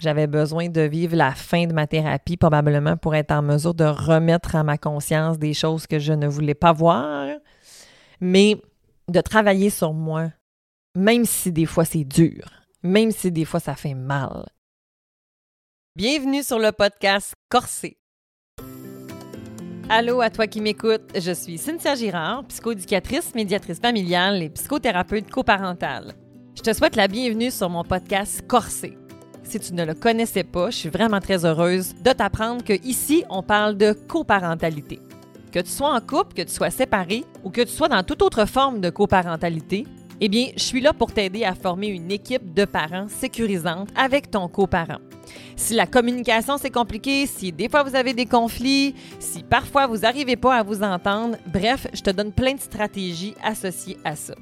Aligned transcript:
J'avais 0.00 0.26
besoin 0.26 0.68
de 0.68 0.82
vivre 0.82 1.16
la 1.16 1.32
fin 1.32 1.66
de 1.66 1.72
ma 1.72 1.86
thérapie 1.86 2.36
probablement 2.36 2.96
pour 2.96 3.14
être 3.14 3.30
en 3.30 3.42
mesure 3.42 3.74
de 3.74 3.84
remettre 3.84 4.54
à 4.54 4.62
ma 4.62 4.76
conscience 4.76 5.38
des 5.38 5.54
choses 5.54 5.86
que 5.86 5.98
je 5.98 6.12
ne 6.12 6.26
voulais 6.26 6.54
pas 6.54 6.72
voir, 6.72 7.28
mais 8.20 8.60
de 9.08 9.20
travailler 9.20 9.70
sur 9.70 9.94
moi, 9.94 10.30
même 10.94 11.24
si 11.24 11.50
des 11.50 11.64
fois 11.64 11.86
c'est 11.86 12.04
dur, 12.04 12.44
même 12.82 13.10
si 13.10 13.32
des 13.32 13.46
fois 13.46 13.60
ça 13.60 13.74
fait 13.74 13.94
mal. 13.94 14.46
Bienvenue 15.94 16.42
sur 16.42 16.58
le 16.58 16.72
podcast 16.72 17.34
Corsé. 17.48 17.96
Allô 19.88 20.20
à 20.20 20.28
toi 20.28 20.46
qui 20.46 20.60
m'écoutes, 20.60 21.10
je 21.14 21.32
suis 21.32 21.56
Cynthia 21.56 21.94
Girard, 21.94 22.44
psychoéducatrice, 22.48 23.34
médiatrice 23.34 23.80
familiale 23.80 24.42
et 24.42 24.50
psychothérapeute 24.50 25.30
coparentale. 25.30 26.12
Je 26.54 26.60
te 26.60 26.72
souhaite 26.74 26.96
la 26.96 27.08
bienvenue 27.08 27.50
sur 27.50 27.70
mon 27.70 27.84
podcast 27.84 28.42
Corsé 28.46 28.98
si 29.46 29.60
tu 29.60 29.74
ne 29.74 29.84
le 29.84 29.94
connaissais 29.94 30.44
pas, 30.44 30.70
je 30.70 30.76
suis 30.76 30.88
vraiment 30.88 31.20
très 31.20 31.44
heureuse 31.44 31.94
de 32.02 32.12
t'apprendre 32.12 32.64
que 32.64 32.72
ici, 32.84 33.24
on 33.30 33.42
parle 33.42 33.76
de 33.76 33.92
coparentalité. 33.92 35.00
Que 35.52 35.60
tu 35.60 35.70
sois 35.70 35.94
en 35.94 36.00
couple, 36.00 36.34
que 36.34 36.42
tu 36.42 36.52
sois 36.52 36.70
séparé 36.70 37.24
ou 37.44 37.50
que 37.50 37.62
tu 37.62 37.70
sois 37.70 37.88
dans 37.88 38.02
toute 38.02 38.22
autre 38.22 38.46
forme 38.46 38.80
de 38.80 38.90
coparentalité, 38.90 39.86
eh 40.20 40.28
bien, 40.28 40.48
je 40.56 40.62
suis 40.62 40.80
là 40.80 40.92
pour 40.92 41.12
t'aider 41.12 41.44
à 41.44 41.54
former 41.54 41.88
une 41.88 42.10
équipe 42.10 42.54
de 42.54 42.64
parents 42.64 43.06
sécurisante 43.08 43.88
avec 43.96 44.30
ton 44.30 44.48
coparent. 44.48 45.00
Si 45.56 45.74
la 45.74 45.86
communication 45.86 46.56
c'est 46.58 46.70
compliqué, 46.70 47.26
si 47.26 47.52
des 47.52 47.68
fois 47.68 47.82
vous 47.82 47.96
avez 47.96 48.14
des 48.14 48.26
conflits, 48.26 48.94
si 49.18 49.42
parfois 49.42 49.86
vous 49.86 49.98
n'arrivez 49.98 50.36
pas 50.36 50.56
à 50.56 50.62
vous 50.62 50.82
entendre, 50.82 51.36
bref, 51.46 51.86
je 51.92 52.00
te 52.00 52.10
donne 52.10 52.32
plein 52.32 52.54
de 52.54 52.60
stratégies 52.60 53.34
associées 53.42 53.98
à 54.04 54.16
ça. 54.16 54.34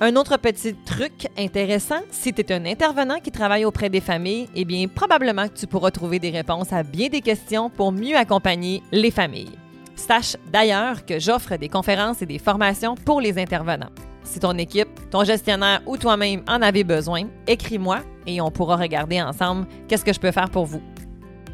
Un 0.00 0.16
autre 0.16 0.36
petit 0.36 0.74
truc 0.74 1.28
intéressant, 1.38 2.00
si 2.10 2.32
tu 2.32 2.40
es 2.40 2.52
un 2.52 2.64
intervenant 2.64 3.20
qui 3.20 3.30
travaille 3.30 3.64
auprès 3.64 3.88
des 3.88 4.00
familles, 4.00 4.48
eh 4.54 4.64
bien 4.64 4.88
probablement 4.88 5.46
que 5.46 5.54
tu 5.54 5.66
pourras 5.66 5.90
trouver 5.90 6.18
des 6.18 6.30
réponses 6.30 6.72
à 6.72 6.82
bien 6.82 7.08
des 7.08 7.20
questions 7.20 7.70
pour 7.70 7.92
mieux 7.92 8.16
accompagner 8.16 8.82
les 8.90 9.10
familles. 9.10 9.52
Sache 9.94 10.36
d'ailleurs 10.50 11.06
que 11.06 11.20
j'offre 11.20 11.56
des 11.56 11.68
conférences 11.68 12.22
et 12.22 12.26
des 12.26 12.38
formations 12.38 12.96
pour 12.96 13.20
les 13.20 13.38
intervenants. 13.38 13.90
Si 14.24 14.40
ton 14.40 14.56
équipe, 14.58 14.88
ton 15.10 15.24
gestionnaire 15.24 15.82
ou 15.86 15.96
toi-même 15.96 16.42
en 16.48 16.62
avez 16.62 16.84
besoin, 16.84 17.24
écris-moi 17.46 18.00
et 18.26 18.40
on 18.40 18.50
pourra 18.50 18.76
regarder 18.76 19.20
ensemble 19.20 19.66
qu'est-ce 19.86 20.04
que 20.04 20.12
je 20.12 20.20
peux 20.20 20.32
faire 20.32 20.50
pour 20.50 20.64
vous. 20.64 20.82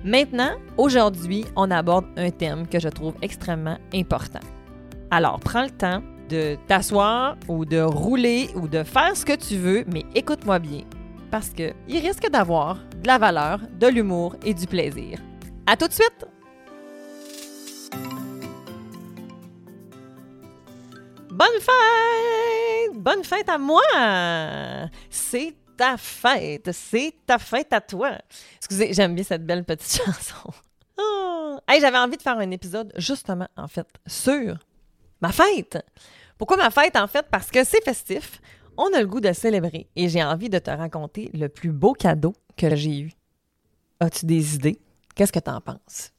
Maintenant, 0.05 0.53
aujourd'hui, 0.77 1.45
on 1.57 1.71
aborde 1.71 2.07
un 2.17 2.31
thème 2.31 2.67
que 2.69 2.79
je 2.79 2.89
trouve 2.89 3.15
extrêmement 3.21 3.79
important. 3.93 4.41
Alors, 5.11 5.41
prends 5.41 5.65
le 5.65 5.71
temps 5.71 6.03
de 6.29 6.57
t'asseoir 6.67 7.37
ou 7.48 7.65
de 7.65 7.81
rouler 7.81 8.51
ou 8.55 8.69
de 8.69 8.83
faire 8.83 9.17
ce 9.17 9.25
que 9.25 9.34
tu 9.34 9.57
veux, 9.57 9.84
mais 9.87 10.05
écoute-moi 10.15 10.59
bien, 10.59 10.83
parce 11.31 11.48
qu'il 11.51 11.75
risque 11.89 12.29
d'avoir 12.31 12.77
de 13.03 13.07
la 13.07 13.19
valeur, 13.19 13.61
de 13.79 13.87
l'humour 13.87 14.37
et 14.45 14.55
du 14.55 14.67
plaisir. 14.67 15.19
À 15.67 15.77
tout 15.77 15.89
de 15.89 15.93
suite! 15.93 16.27
Bonne 21.31 21.61
fête! 21.61 22.95
Bonne 22.95 23.25
fête 23.25 23.49
à 23.49 23.59
moi! 23.59 23.83
C'est 25.11 25.55
ta 25.77 25.97
fête! 25.97 26.71
C'est 26.73 27.15
ta 27.27 27.39
fête 27.39 27.73
à 27.73 27.81
toi! 27.81 28.12
Excusez, 28.56 28.93
j'aime 28.93 29.15
bien 29.15 29.25
cette 29.25 29.47
belle 29.47 29.65
petite 29.65 30.03
chanson. 30.05 30.51
Oh. 30.99 31.59
J'avais 31.81 31.99
envie 31.99 32.17
de 32.17 32.23
faire 32.23 32.39
un 32.39 32.51
épisode 32.51 32.93
justement, 32.97 33.49
en 33.56 33.69
fait, 33.69 33.87
sur 34.06 34.56
ma 35.21 35.33
fête. 35.33 35.79
Pourquoi 36.37 36.57
ma 36.57 36.71
fête, 36.71 36.97
en 36.97 37.07
fait? 37.07 37.27
Parce 37.31 37.51
que 37.51 37.65
c'est 37.65 37.83
festif, 37.83 38.41
on 38.77 38.93
a 38.95 39.01
le 39.01 39.07
goût 39.07 39.21
de 39.21 39.33
célébrer 39.33 39.89
et 39.97 40.09
j'ai 40.09 40.23
envie 40.23 40.49
de 40.49 40.59
te 40.59 40.71
raconter 40.71 41.31
le 41.35 41.49
plus 41.49 41.73
beau 41.73 41.93
cadeau 41.93 42.33
que 42.57 42.75
j'ai 42.77 43.01
eu. 43.01 43.13
As-tu 44.01 44.25
des 44.25 44.55
idées? 44.55 44.79
Qu'est-ce 45.17 45.33
que 45.33 45.41
tu 45.41 45.51
en 45.51 45.61
penses? 45.61 46.13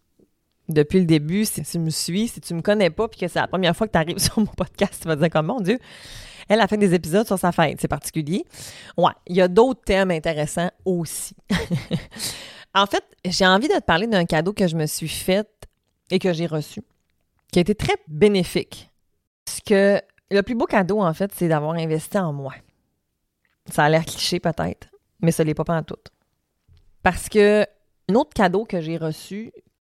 Depuis 0.67 0.99
le 0.99 1.05
début, 1.05 1.45
si 1.45 1.63
tu 1.63 1.79
me 1.79 1.89
suis, 1.89 2.27
si 2.27 2.41
tu 2.41 2.53
me 2.53 2.61
connais 2.61 2.89
pas, 2.89 3.07
puis 3.07 3.21
que 3.21 3.27
c'est 3.29 3.39
la 3.39 3.47
première 3.47 3.75
fois 3.75 3.87
que 3.87 3.93
tu 3.93 3.97
arrives 3.97 4.17
sur 4.19 4.39
mon 4.39 4.45
podcast, 4.45 5.01
tu 5.01 5.07
vas 5.07 5.15
dire 5.15 5.29
comme 5.29 5.47
mon 5.47 5.61
Dieu, 5.61 5.79
elle 6.49 6.59
a 6.59 6.67
fait 6.67 6.77
des 6.77 6.93
épisodes 6.93 7.25
sur 7.25 7.39
sa 7.39 7.53
fête, 7.53 7.79
c'est 7.79 7.87
particulier. 7.87 8.43
Ouais, 8.97 9.13
il 9.27 9.37
y 9.37 9.41
a 9.41 9.47
d'autres 9.47 9.81
thèmes 9.81 10.11
intéressants 10.11 10.69
aussi. 10.83 11.35
en 12.75 12.85
fait, 12.87 13.03
j'ai 13.23 13.47
envie 13.47 13.69
de 13.69 13.75
te 13.75 13.83
parler 13.83 14.07
d'un 14.07 14.25
cadeau 14.25 14.51
que 14.51 14.67
je 14.67 14.75
me 14.75 14.85
suis 14.85 15.07
fait 15.07 15.47
et 16.11 16.19
que 16.19 16.33
j'ai 16.33 16.47
reçu, 16.47 16.81
qui 17.53 17.59
a 17.59 17.61
été 17.61 17.73
très 17.73 17.95
bénéfique 18.07 18.88
le 19.71 20.41
plus 20.41 20.55
beau 20.55 20.65
cadeau, 20.65 21.01
en 21.01 21.13
fait, 21.13 21.31
c'est 21.33 21.47
d'avoir 21.47 21.73
investi 21.73 22.17
en 22.17 22.33
moi. 22.33 22.53
Ça 23.71 23.85
a 23.85 23.89
l'air 23.89 24.05
cliché 24.05 24.39
peut-être, 24.39 24.89
mais 25.21 25.31
ce 25.31 25.43
n'est 25.43 25.53
pas 25.53 25.63
en 25.67 25.83
tout. 25.83 25.95
Parce 27.03 27.29
que 27.29 27.65
un 28.09 28.15
autre 28.15 28.33
cadeau 28.33 28.65
que 28.65 28.81
j'ai 28.81 28.97
reçu, 28.97 29.51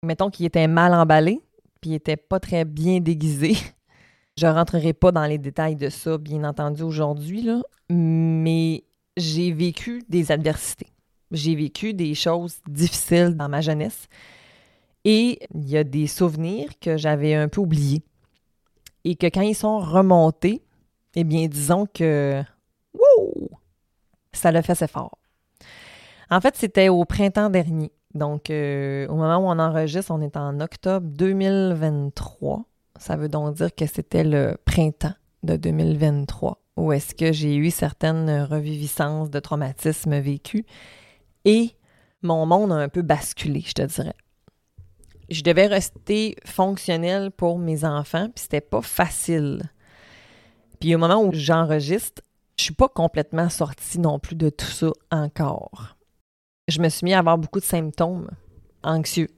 mettons 0.02 0.30
qu'il 0.30 0.46
était 0.46 0.66
mal 0.66 0.92
emballé, 0.94 1.40
puis 1.80 1.90
il 1.90 1.94
était 1.94 2.16
pas 2.16 2.40
très 2.40 2.64
bien 2.64 3.00
déguisé. 3.00 3.56
Je 4.36 4.46
rentrerai 4.46 4.92
pas 4.92 5.12
dans 5.12 5.26
les 5.26 5.38
détails 5.38 5.76
de 5.76 5.88
ça, 5.88 6.16
bien 6.16 6.44
entendu, 6.44 6.82
aujourd'hui, 6.82 7.48
mais 7.90 8.84
j'ai 9.16 9.52
vécu 9.52 10.02
des 10.08 10.32
adversités. 10.32 10.86
J'ai 11.30 11.54
vécu 11.54 11.92
des 11.92 12.14
choses 12.14 12.58
difficiles 12.66 13.36
dans 13.36 13.48
ma 13.48 13.60
jeunesse. 13.60 14.08
Et 15.04 15.40
il 15.54 15.68
y 15.68 15.76
a 15.76 15.84
des 15.84 16.06
souvenirs 16.06 16.70
que 16.80 16.96
j'avais 16.96 17.34
un 17.34 17.48
peu 17.48 17.60
oubliés 17.60 18.02
et 19.04 19.16
que 19.16 19.26
quand 19.26 19.40
ils 19.42 19.54
sont 19.54 19.78
remontés, 19.78 20.62
eh 21.14 21.24
bien, 21.24 21.46
disons 21.46 21.86
que 21.86 22.42
wow, 22.94 23.50
ça 24.32 24.50
fait 24.62 24.72
assez 24.72 24.86
fort. 24.86 25.18
En 26.30 26.40
fait, 26.40 26.56
c'était 26.56 26.88
au 26.88 27.04
printemps 27.04 27.50
dernier. 27.50 27.92
Donc, 28.14 28.50
euh, 28.50 29.06
au 29.08 29.14
moment 29.14 29.38
où 29.38 29.50
on 29.50 29.58
enregistre, 29.58 30.12
on 30.12 30.20
est 30.20 30.36
en 30.36 30.60
octobre 30.60 31.06
2023. 31.06 32.64
Ça 32.98 33.16
veut 33.16 33.28
donc 33.28 33.56
dire 33.56 33.74
que 33.74 33.86
c'était 33.86 34.24
le 34.24 34.56
printemps 34.64 35.14
de 35.42 35.56
2023 35.56 36.60
où 36.80 36.92
est-ce 36.92 37.14
que 37.14 37.32
j'ai 37.32 37.56
eu 37.56 37.70
certaines 37.70 38.42
reviviscences 38.42 39.30
de 39.30 39.38
traumatismes 39.38 40.18
vécus 40.18 40.64
et 41.44 41.70
mon 42.22 42.46
monde 42.46 42.72
a 42.72 42.76
un 42.76 42.88
peu 42.88 43.02
basculé, 43.02 43.60
je 43.60 43.72
te 43.72 43.82
dirais 43.82 44.14
je 45.30 45.42
devais 45.42 45.66
rester 45.66 46.36
fonctionnelle 46.44 47.30
pour 47.30 47.58
mes 47.58 47.84
enfants, 47.84 48.28
puis 48.34 48.42
c'était 48.42 48.60
pas 48.60 48.82
facile. 48.82 49.62
Puis 50.80 50.94
au 50.94 50.98
moment 50.98 51.22
où 51.22 51.30
j'enregistre, 51.32 52.22
je 52.58 52.64
suis 52.64 52.74
pas 52.74 52.88
complètement 52.88 53.48
sortie 53.48 53.98
non 53.98 54.18
plus 54.18 54.36
de 54.36 54.50
tout 54.50 54.66
ça 54.66 54.90
encore. 55.10 55.96
Je 56.68 56.80
me 56.80 56.88
suis 56.88 57.04
mis 57.04 57.14
à 57.14 57.18
avoir 57.18 57.38
beaucoup 57.38 57.60
de 57.60 57.64
symptômes 57.64 58.30
anxieux. 58.82 59.28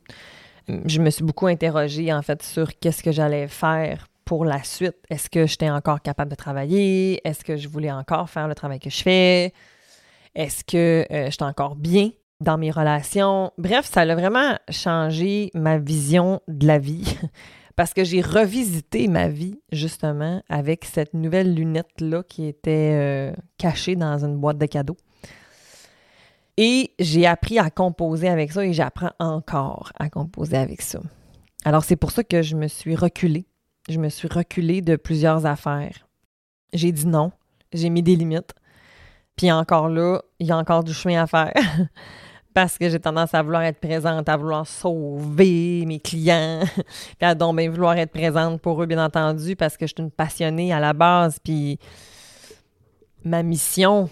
Je 0.68 1.00
me 1.00 1.10
suis 1.10 1.24
beaucoup 1.24 1.46
interrogée 1.46 2.12
en 2.12 2.22
fait 2.22 2.42
sur 2.42 2.78
qu'est-ce 2.78 3.02
que 3.02 3.12
j'allais 3.12 3.48
faire 3.48 4.08
pour 4.24 4.44
la 4.44 4.62
suite. 4.62 4.96
Est-ce 5.10 5.28
que 5.28 5.46
j'étais 5.46 5.70
encore 5.70 6.00
capable 6.00 6.30
de 6.30 6.36
travailler? 6.36 7.20
Est-ce 7.26 7.44
que 7.44 7.56
je 7.56 7.68
voulais 7.68 7.90
encore 7.90 8.30
faire 8.30 8.48
le 8.48 8.54
travail 8.54 8.78
que 8.78 8.90
je 8.90 9.02
fais? 9.02 9.52
Est-ce 10.34 10.64
que 10.64 11.06
euh, 11.10 11.30
j'étais 11.30 11.42
encore 11.42 11.76
bien? 11.76 12.10
Dans 12.42 12.58
mes 12.58 12.70
relations. 12.70 13.52
Bref, 13.58 13.88
ça 13.90 14.02
a 14.02 14.14
vraiment 14.14 14.56
changé 14.68 15.50
ma 15.54 15.78
vision 15.78 16.40
de 16.48 16.66
la 16.66 16.78
vie 16.78 17.16
parce 17.76 17.94
que 17.94 18.04
j'ai 18.04 18.20
revisité 18.20 19.08
ma 19.08 19.28
vie 19.28 19.60
justement 19.70 20.42
avec 20.48 20.84
cette 20.84 21.14
nouvelle 21.14 21.54
lunette-là 21.54 22.22
qui 22.22 22.46
était 22.46 22.92
euh, 22.94 23.32
cachée 23.58 23.96
dans 23.96 24.24
une 24.24 24.36
boîte 24.36 24.58
de 24.58 24.66
cadeaux. 24.66 24.96
Et 26.58 26.92
j'ai 26.98 27.26
appris 27.26 27.58
à 27.58 27.70
composer 27.70 28.28
avec 28.28 28.52
ça 28.52 28.64
et 28.64 28.72
j'apprends 28.72 29.12
encore 29.18 29.92
à 29.98 30.10
composer 30.10 30.56
avec 30.56 30.82
ça. 30.82 31.00
Alors 31.64 31.84
c'est 31.84 31.96
pour 31.96 32.10
ça 32.10 32.24
que 32.24 32.42
je 32.42 32.56
me 32.56 32.68
suis 32.68 32.94
reculée. 32.94 33.46
Je 33.88 33.98
me 33.98 34.08
suis 34.08 34.28
reculée 34.28 34.82
de 34.82 34.96
plusieurs 34.96 35.46
affaires. 35.46 36.06
J'ai 36.72 36.92
dit 36.92 37.06
non, 37.06 37.32
j'ai 37.72 37.88
mis 37.88 38.02
des 38.02 38.16
limites. 38.16 38.54
Puis 39.36 39.50
encore 39.50 39.88
là, 39.88 40.20
il 40.38 40.46
y 40.46 40.52
a 40.52 40.58
encore 40.58 40.84
du 40.84 40.92
chemin 40.92 41.22
à 41.22 41.26
faire. 41.26 41.54
parce 42.54 42.78
que 42.78 42.88
j'ai 42.88 43.00
tendance 43.00 43.34
à 43.34 43.42
vouloir 43.42 43.62
être 43.62 43.80
présente, 43.80 44.28
à 44.28 44.36
vouloir 44.36 44.66
sauver 44.66 45.84
mes 45.86 46.00
clients, 46.00 46.60
puis 47.18 47.26
à 47.26 47.34
donc 47.34 47.56
bien 47.56 47.70
vouloir 47.70 47.96
être 47.96 48.12
présente 48.12 48.60
pour 48.60 48.82
eux, 48.82 48.86
bien 48.86 49.04
entendu, 49.04 49.56
parce 49.56 49.76
que 49.76 49.86
je 49.86 49.94
suis 49.94 50.02
une 50.02 50.10
passionnée 50.10 50.72
à 50.72 50.80
la 50.80 50.92
base. 50.92 51.38
Puis 51.42 51.78
ma 53.24 53.42
mission 53.42 54.08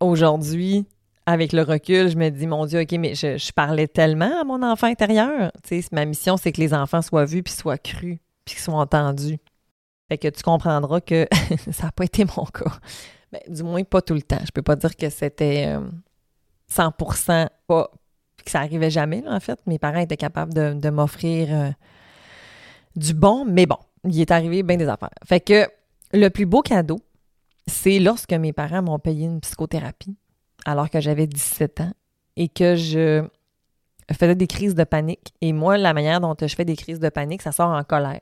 aujourd'hui, 0.00 0.86
avec 1.26 1.52
le 1.52 1.62
recul, 1.62 2.08
je 2.08 2.16
me 2.16 2.28
dis, 2.30 2.46
mon 2.46 2.66
Dieu, 2.66 2.80
OK, 2.80 2.92
mais 2.92 3.14
je, 3.14 3.52
parlais 3.52 3.86
tellement 3.86 4.40
à 4.40 4.44
mon 4.44 4.62
enfant 4.62 4.86
intérieur. 4.86 5.52
Tu 5.62 5.80
sais, 5.80 5.88
ma 5.92 6.04
mission, 6.04 6.36
c'est 6.36 6.52
que 6.52 6.60
les 6.60 6.74
enfants 6.74 7.02
soient 7.02 7.24
vus, 7.24 7.42
puis 7.42 7.52
soient 7.52 7.78
crus, 7.78 8.18
puis 8.44 8.54
qu'ils 8.54 8.62
soient 8.62 8.74
entendus. 8.74 9.38
Fait 10.08 10.18
que 10.18 10.28
tu 10.28 10.42
comprendras 10.42 11.00
que 11.00 11.26
ça 11.70 11.84
n'a 11.84 11.92
pas 11.92 12.04
été 12.04 12.24
mon 12.24 12.44
cas. 12.46 12.78
Ben, 13.30 13.40
du 13.48 13.62
moins, 13.62 13.84
pas 13.84 14.02
tout 14.02 14.14
le 14.14 14.22
temps. 14.22 14.40
Je 14.44 14.50
peux 14.50 14.62
pas 14.62 14.76
dire 14.76 14.96
que 14.96 15.08
c'était... 15.08 15.66
Euh, 15.68 15.80
100% 16.72 17.48
pas 17.66 17.90
que 18.44 18.50
ça 18.50 18.60
arrivait 18.60 18.90
jamais, 18.90 19.22
en 19.28 19.40
fait. 19.40 19.60
Mes 19.66 19.78
parents 19.78 19.98
étaient 19.98 20.16
capables 20.16 20.54
de, 20.54 20.90
m'offrir 20.90 21.48
euh, 21.50 21.70
du 22.96 23.14
bon, 23.14 23.44
mais 23.44 23.66
bon, 23.66 23.78
il 24.04 24.20
est 24.20 24.30
arrivé 24.30 24.62
bien 24.62 24.76
des 24.76 24.88
affaires. 24.88 25.10
Fait 25.26 25.40
que 25.40 25.68
le 26.12 26.28
plus 26.28 26.46
beau 26.46 26.62
cadeau, 26.62 27.00
c'est 27.66 27.98
lorsque 27.98 28.32
mes 28.32 28.52
parents 28.52 28.82
m'ont 28.82 28.98
payé 28.98 29.26
une 29.26 29.40
psychothérapie 29.40 30.16
alors 30.66 30.90
que 30.90 31.00
j'avais 31.00 31.26
17 31.26 31.80
ans 31.80 31.92
et 32.36 32.48
que 32.48 32.76
je 32.76 33.24
faisais 34.12 34.34
des 34.34 34.46
crises 34.46 34.74
de 34.74 34.84
panique. 34.84 35.34
Et 35.40 35.52
moi, 35.52 35.78
la 35.78 35.94
manière 35.94 36.20
dont 36.20 36.34
je 36.40 36.54
fais 36.54 36.64
des 36.64 36.76
crises 36.76 37.00
de 37.00 37.08
panique, 37.08 37.42
ça 37.42 37.52
sort 37.52 37.70
en 37.70 37.84
colère. 37.84 38.20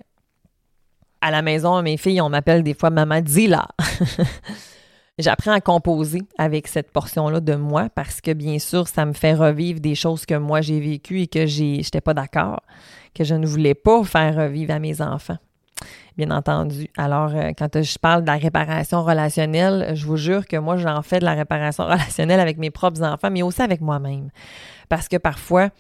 À 1.21 1.31
la 1.31 1.43
maison, 1.43 1.83
mes 1.83 1.97
filles, 1.97 2.21
on 2.21 2.29
m'appelle 2.29 2.63
des 2.63 2.75
fois 2.75 2.91
maman 2.91 3.21
là. 3.49 3.69
J'apprends 5.19 5.51
à 5.51 5.61
composer 5.61 6.23
avec 6.39 6.69
cette 6.69 6.93
portion-là 6.93 7.41
de 7.41 7.57
moi 7.57 7.89
parce 7.93 8.21
que 8.21 8.33
bien 8.33 8.61
sûr, 8.61 8.87
ça 8.87 9.05
me 9.05 9.13
fait 9.13 9.35
revivre 9.35 9.81
des 9.81 9.97
choses 9.97 10.25
que 10.27 10.35
moi 10.37 10.61
j'ai 10.61 10.79
vécues 10.79 11.23
et 11.23 11.27
que 11.27 11.45
j'étais 11.45 12.01
pas 12.01 12.15
d'accord, 12.15 12.61
que 13.15 13.25
je 13.25 13.35
ne 13.35 13.45
voulais 13.45 13.75
pas 13.75 14.05
faire 14.05 14.37
revivre 14.37 14.73
à 14.73 14.79
mes 14.79 15.01
enfants. 15.01 15.39
Bien 16.17 16.31
entendu. 16.31 16.89
Alors, 16.97 17.33
euh, 17.35 17.51
quand 17.57 17.83
je 17.83 17.99
parle 17.99 18.23
de 18.23 18.27
la 18.27 18.37
réparation 18.37 19.05
relationnelle, 19.05 19.93
je 19.95 20.05
vous 20.05 20.17
jure 20.17 20.47
que 20.47 20.57
moi, 20.57 20.77
j'en 20.77 21.03
fais 21.03 21.21
de 21.21 21.25
la 21.25 21.35
réparation 21.35 21.85
relationnelle 21.89 22.41
avec 22.41 22.59
mes 22.59 22.71
propres 22.71 23.03
enfants, 23.03 23.31
mais 23.31 23.43
aussi 23.43 23.63
avec 23.63 23.81
moi-même. 23.81 24.31
Parce 24.89 25.09
que 25.09 25.17
parfois, 25.17 25.71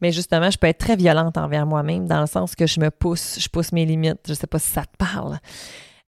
mais 0.00 0.12
justement, 0.12 0.50
je 0.50 0.58
peux 0.58 0.68
être 0.68 0.78
très 0.78 0.96
violente 0.96 1.36
envers 1.38 1.66
moi-même 1.66 2.06
dans 2.06 2.20
le 2.20 2.26
sens 2.26 2.54
que 2.54 2.66
je 2.66 2.80
me 2.80 2.90
pousse, 2.90 3.38
je 3.40 3.48
pousse 3.48 3.72
mes 3.72 3.84
limites. 3.84 4.20
Je 4.26 4.32
ne 4.32 4.36
sais 4.36 4.46
pas 4.46 4.58
si 4.58 4.70
ça 4.70 4.82
te 4.82 4.96
parle. 4.96 5.38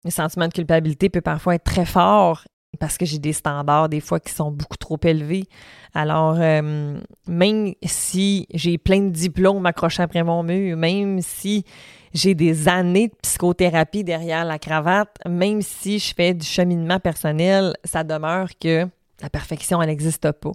Le 0.04 0.12
sentiment 0.12 0.48
de 0.48 0.54
culpabilité 0.54 1.10
peut 1.10 1.22
parfois 1.22 1.56
être 1.56 1.64
très 1.64 1.86
fort 1.86 2.44
parce 2.82 2.98
que 2.98 3.06
j'ai 3.06 3.20
des 3.20 3.32
standards 3.32 3.90
des 3.90 4.00
fois 4.00 4.20
qui 4.20 4.34
sont 4.34 4.50
beaucoup 4.50 4.76
trop 4.76 5.00
élevés. 5.04 5.44
Alors, 5.94 6.38
euh, 6.40 7.00
même 7.28 7.74
si 7.84 8.48
j'ai 8.56 8.80
plein 8.80 9.02
de 9.02 9.10
diplômes 9.10 9.64
accrochés 9.68 10.02
après 10.02 10.24
mon 10.24 10.42
mur, 10.42 10.76
même 10.76 11.22
si 11.22 11.64
j'ai 12.12 12.34
des 12.34 12.68
années 12.68 13.10
de 13.10 13.14
psychothérapie 13.22 14.04
derrière 14.04 14.46
la 14.46 14.58
cravate, 14.58 15.16
même 15.30 15.62
si 15.62 16.00
je 16.00 16.12
fais 16.16 16.34
du 16.34 16.46
cheminement 16.46 17.00
personnel, 17.00 17.78
ça 17.84 18.04
demeure 18.04 18.48
que 18.60 18.88
la 19.22 19.30
perfection, 19.30 19.80
elle 19.80 19.90
n'existe 19.90 20.32
pas. 20.32 20.52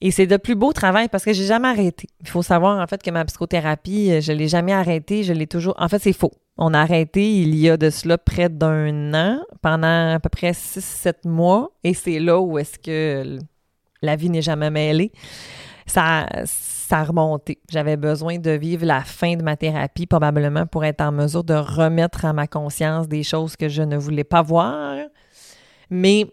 Et 0.00 0.10
c'est 0.10 0.26
de 0.26 0.36
plus 0.36 0.54
beau 0.54 0.72
travail 0.72 1.08
parce 1.08 1.24
que 1.24 1.32
j'ai 1.32 1.46
jamais 1.46 1.68
arrêté. 1.68 2.08
Il 2.20 2.28
faut 2.28 2.42
savoir 2.42 2.80
en 2.80 2.86
fait 2.86 3.02
que 3.02 3.10
ma 3.10 3.24
psychothérapie, 3.24 4.20
je 4.20 4.32
l'ai 4.32 4.48
jamais 4.48 4.72
arrêtée, 4.72 5.22
je 5.22 5.32
l'ai 5.32 5.46
toujours. 5.46 5.74
En 5.78 5.88
fait, 5.88 5.98
c'est 5.98 6.12
faux. 6.12 6.32
On 6.56 6.72
a 6.72 6.80
arrêté 6.80 7.40
il 7.40 7.54
y 7.56 7.68
a 7.68 7.76
de 7.76 7.90
cela 7.90 8.16
près 8.16 8.48
d'un 8.48 9.12
an, 9.14 9.40
pendant 9.60 10.14
à 10.14 10.20
peu 10.20 10.28
près 10.28 10.52
6-7 10.52 11.26
mois, 11.26 11.72
et 11.82 11.94
c'est 11.94 12.20
là 12.20 12.38
où 12.38 12.58
est-ce 12.58 12.78
que 12.78 13.38
la 14.02 14.16
vie 14.16 14.30
n'est 14.30 14.42
jamais 14.42 14.70
mêlée. 14.70 15.10
Ça, 15.86 16.26
ça 16.44 16.98
a 16.98 17.04
remonté. 17.04 17.58
J'avais 17.70 17.96
besoin 17.96 18.38
de 18.38 18.52
vivre 18.52 18.86
la 18.86 19.02
fin 19.02 19.36
de 19.36 19.42
ma 19.42 19.56
thérapie, 19.56 20.06
probablement 20.06 20.66
pour 20.66 20.84
être 20.84 21.00
en 21.00 21.12
mesure 21.12 21.42
de 21.42 21.54
remettre 21.54 22.24
à 22.24 22.32
ma 22.32 22.46
conscience 22.46 23.08
des 23.08 23.22
choses 23.22 23.56
que 23.56 23.68
je 23.68 23.82
ne 23.82 23.96
voulais 23.96 24.24
pas 24.24 24.42
voir, 24.42 24.96
mais 25.90 26.26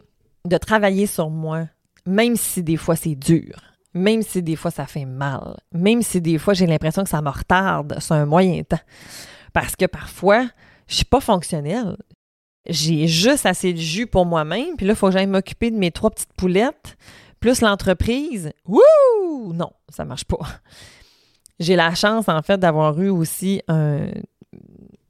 de 0.46 0.58
travailler 0.58 1.08
sur 1.08 1.30
moi, 1.30 1.66
même 2.06 2.36
si 2.36 2.64
des 2.64 2.78
fois 2.78 2.96
c'est 2.96 3.16
dur, 3.16 3.56
même 3.94 4.22
si 4.22 4.42
des 4.42 4.56
fois 4.56 4.72
ça 4.72 4.86
fait 4.86 5.06
mal, 5.06 5.58
même 5.72 6.02
si 6.02 6.22
des 6.22 6.38
fois 6.38 6.54
j'ai 6.54 6.68
l'impression 6.68 7.04
que 7.04 7.10
ça 7.10 7.22
me 7.22 7.30
retarde 7.30 8.00
sur 8.00 8.16
un 8.16 8.26
moyen 8.26 8.64
temps. 8.64 8.80
Parce 9.54 9.76
que 9.76 9.86
parfois, 9.86 10.48
je 10.88 10.96
suis 10.96 11.06
pas 11.06 11.20
fonctionnelle. 11.20 11.98
J'ai 12.68 13.08
juste 13.08 13.46
assez 13.46 13.74
de 13.74 13.80
jus 13.80 14.08
pour 14.08 14.26
moi-même, 14.26 14.76
puis 14.78 14.86
là, 14.86 14.94
il 14.94 14.96
faut 14.96 15.08
que 15.08 15.14
j'aille 15.14 15.28
m'occuper 15.28 15.72
de 15.72 15.78
mes 15.78 15.92
trois 15.92 16.12
petites 16.12 16.34
poulettes, 16.34 16.96
plus 17.40 17.62
l'entreprise. 17.62 18.52
Wouh! 18.66 19.54
Non, 19.54 19.72
ça 19.90 20.06
marche 20.06 20.26
pas. 20.26 20.38
J'ai 21.60 21.76
la 21.76 21.96
chance, 21.96 22.30
en 22.30 22.42
fait, 22.42 22.60
d'avoir 22.60 23.00
eu 23.02 23.10
aussi 23.10 23.62
un. 23.68 24.08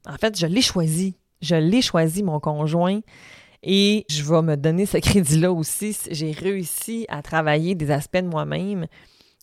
En 0.06 0.16
fait, 0.18 0.38
je 0.38 0.46
l'ai 0.46 0.62
choisi. 0.62 1.14
Je 1.40 1.54
l'ai 1.54 1.82
choisi, 1.82 2.22
mon 2.22 2.40
conjoint. 2.40 3.00
Et 3.62 4.04
je 4.10 4.22
vais 4.24 4.42
me 4.42 4.56
donner 4.56 4.86
ce 4.86 4.98
crédit-là 4.98 5.52
aussi. 5.52 5.96
J'ai 6.10 6.32
réussi 6.32 7.06
à 7.08 7.22
travailler 7.22 7.74
des 7.74 7.90
aspects 7.90 8.16
de 8.16 8.26
moi-même 8.26 8.86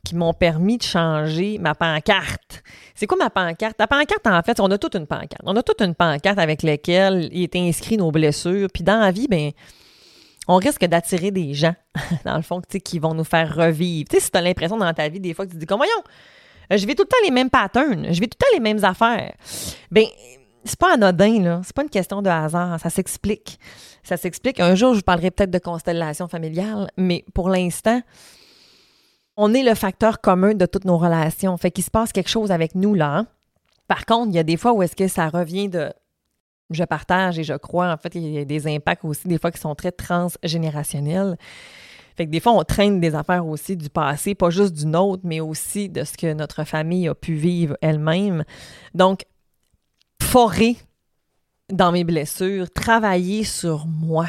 qui 0.06 0.16
m'ont 0.16 0.34
permis 0.34 0.78
de 0.78 0.84
changer 0.84 1.58
ma 1.58 1.76
pancarte. 1.76 2.64
C'est 2.96 3.06
quoi 3.06 3.18
ma 3.18 3.30
pancarte? 3.30 3.76
La 3.80 3.88
pancarte, 3.88 4.28
en 4.28 4.42
fait, 4.42 4.60
on 4.60 4.72
a 4.72 4.78
toute 4.78 4.96
une 4.96 5.08
pancarte. 5.08 5.42
On 5.44 5.56
a 5.56 5.64
toute 5.64 5.82
une 5.82 5.96
pancarte 5.96 6.40
avec 6.40 6.64
laquelle 6.64 7.30
il 7.32 7.44
est 7.44 7.56
inscrit 7.56 7.98
nos 7.98 8.12
blessures. 8.12 8.68
Puis 8.74 8.84
dans 8.84 9.00
la 9.00 9.12
vie, 9.12 9.28
ben 9.28 9.52
on 10.48 10.56
risque 10.56 10.84
d'attirer 10.86 11.32
des 11.32 11.54
gens, 11.54 11.76
dans 12.26 12.36
le 12.36 12.42
fond, 12.42 12.60
qui 12.84 12.98
vont 12.98 13.14
nous 13.14 13.24
faire 13.24 13.56
revivre. 13.56 14.10
Tu 14.10 14.16
sais, 14.16 14.24
si 14.26 14.32
tu 14.32 14.38
as 14.38 14.42
l'impression 14.42 14.78
dans 14.78 14.94
ta 14.94 15.08
vie, 15.08 15.20
des 15.20 15.34
fois, 15.34 15.46
que 15.46 15.52
tu 15.52 15.58
te 15.58 15.60
dis, 15.60 15.68
comme, 15.68 15.78
voyons, 15.78 16.04
je 16.72 16.86
vais 16.88 16.96
tout 16.96 17.04
le 17.04 17.08
temps 17.08 17.18
les 17.24 17.32
mêmes 17.32 17.52
patterns, 17.52 18.12
je 18.12 18.20
vais 18.20 18.28
tout 18.28 18.38
le 18.40 18.46
temps 18.46 18.54
les 18.54 18.60
mêmes 18.60 18.84
affaires. 18.84 19.34
Bien, 19.92 20.06
c'est 20.64 20.80
pas 20.80 20.94
anodin, 20.94 21.42
là. 21.42 21.62
C'est 21.64 21.76
pas 21.76 21.84
une 21.84 21.90
question 21.90 22.22
de 22.22 22.30
hasard. 22.30 22.80
Ça 22.80 22.90
s'explique. 22.90 23.60
Ça 24.04 24.18
s'explique. 24.18 24.60
Un 24.60 24.76
jour, 24.76 24.94
je 24.94 25.00
vous 25.00 25.04
parlerai 25.04 25.32
peut-être 25.32 25.52
de 25.52 25.60
constellation 25.60 26.28
familiale, 26.28 26.90
mais 26.98 27.26
pour 27.34 27.50
l'instant, 27.50 28.02
on 29.38 29.54
est 29.54 29.64
le 29.64 29.76
facteur 29.76 30.20
commun 30.22 30.54
de 30.54 30.66
toutes 30.66 30.86
nos 30.86 30.98
relations. 30.98 31.56
Fait 31.58 31.72
qu'il 31.72 31.84
se 31.84 31.92
passe 31.92 32.12
quelque 32.12 32.30
chose 32.30 32.52
avec 32.52 32.76
nous, 32.76 32.94
là. 32.94 33.18
Hein. 33.18 33.28
Par 33.88 34.06
contre, 34.06 34.30
il 34.30 34.36
y 34.36 34.40
a 34.40 34.44
des 34.44 34.58
fois 34.58 34.74
où 34.74 34.84
est-ce 34.84 34.96
que 34.96 35.08
ça 35.08 35.30
revient 35.30 35.70
de 35.70 35.92
je 36.70 36.84
partage 36.84 37.40
et 37.40 37.44
je 37.44 37.54
crois, 37.54 37.92
en 37.92 37.98
fait, 37.98 38.14
il 38.16 38.30
y 38.30 38.38
a 38.38 38.46
des 38.46 38.68
impacts 38.68 39.04
aussi, 39.04 39.28
des 39.28 39.40
fois, 39.40 39.52
qui 39.52 39.60
sont 39.60 39.74
très 39.76 39.92
transgénérationnels. 39.92 41.38
Fait 42.16 42.26
que 42.26 42.32
des 42.32 42.40
fois, 42.40 42.52
on 42.52 42.64
traîne 42.64 43.00
des 43.00 43.16
affaires 43.16 43.48
aussi 43.48 43.78
du 43.78 43.90
passé, 43.90 44.36
pas 44.36 44.50
juste 44.50 44.74
du 44.74 44.86
nôtre, 44.86 45.22
mais 45.24 45.40
aussi 45.40 45.90
de 45.90 46.04
ce 46.04 46.18
que 46.18 46.34
notre 46.34 46.66
famille 46.66 47.08
a 47.08 47.16
pu 47.16 47.34
vivre 47.34 47.78
elle-même. 47.82 48.44
Donc, 48.94 49.24
forer 50.22 50.78
dans 51.72 51.92
mes 51.92 52.04
blessures, 52.04 52.70
travailler 52.72 53.44
sur 53.44 53.86
moi. 53.88 54.28